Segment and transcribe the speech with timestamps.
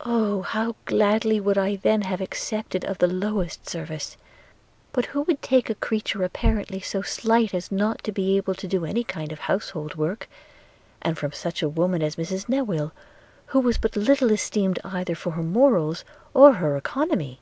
[0.00, 0.42] Oh!
[0.42, 4.16] how gladly would I then have accepted of the lowest service!
[4.92, 8.66] But who would take a creature apparently so slight as not to be able to
[8.66, 10.28] do any kind of household work;
[11.00, 12.90] and from such a woman as Mrs Newill,
[13.46, 16.04] who was but little esteemed either for her morals
[16.34, 17.38] or her economy?